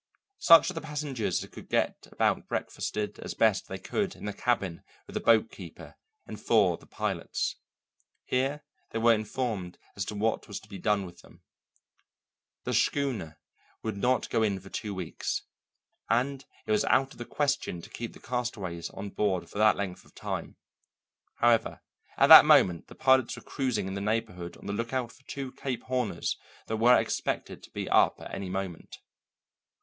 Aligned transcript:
Such 0.39 0.71
of 0.71 0.73
the 0.73 0.81
passengers 0.81 1.43
as 1.43 1.49
could 1.51 1.69
get 1.69 2.07
about 2.11 2.47
breakfasted 2.47 3.19
as 3.19 3.35
best 3.35 3.67
they 3.67 3.77
could 3.77 4.15
in 4.15 4.25
the 4.25 4.33
cabin 4.33 4.81
with 5.05 5.13
the 5.13 5.19
boatkeeper 5.21 5.93
and 6.25 6.41
four 6.41 6.73
of 6.73 6.79
the 6.79 6.87
pilots. 6.87 7.57
Here 8.25 8.63
they 8.89 8.97
were 8.97 9.13
informed 9.13 9.77
as 9.95 10.03
to 10.05 10.15
what 10.15 10.47
was 10.47 10.59
to 10.61 10.67
be 10.67 10.79
done 10.79 11.05
with 11.05 11.19
them. 11.21 11.43
The 12.63 12.73
schooner 12.73 13.39
would 13.83 13.95
not 13.95 14.27
go 14.31 14.41
in 14.41 14.59
for 14.59 14.69
two 14.71 14.95
weeks, 14.95 15.43
and 16.09 16.45
it 16.65 16.71
was 16.71 16.83
out 16.85 17.11
of 17.11 17.19
the 17.19 17.23
question 17.23 17.79
to 17.83 17.89
keep 17.91 18.13
the 18.13 18.19
castaways 18.19 18.89
on 18.89 19.11
board 19.11 19.47
for 19.51 19.59
that 19.59 19.77
length 19.77 20.03
of 20.03 20.15
time. 20.15 20.57
However, 21.35 21.83
at 22.17 22.25
that 22.25 22.43
moment 22.45 22.87
the 22.87 22.95
pilots 22.95 23.35
were 23.35 23.43
cruising 23.43 23.85
in 23.87 23.93
the 23.93 24.01
neighbourhood 24.01 24.57
on 24.57 24.65
the 24.65 24.73
lookout 24.73 25.11
for 25.11 25.23
two 25.27 25.51
Cape 25.51 25.83
Horners 25.83 26.37
that 26.65 26.77
were 26.77 26.97
expected 26.97 27.61
to 27.61 27.69
be 27.69 27.87
up 27.87 28.19
at 28.19 28.33
any 28.33 28.49
moment. 28.49 28.97